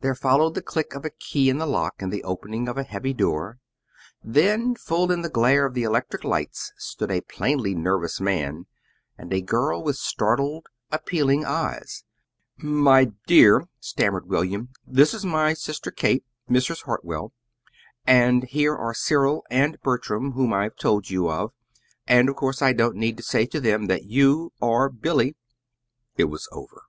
[0.00, 2.82] There followed the click of a key in the lock and the opening of a
[2.82, 3.58] heavy door;
[4.24, 8.64] then, full in the glare of the electric lights stood a plainly nervous man,
[9.18, 12.04] and a girl with startled, appealing eyes.
[12.56, 16.84] "My dear," stammered William, "this is my sister, Kate, Mrs.
[16.84, 17.34] Hartwell;
[18.06, 21.52] and here are Cyril and Bertram, whom I've told you of.
[22.08, 25.36] And of course I don't need to say to them that you are Billy."
[26.16, 26.84] It was over.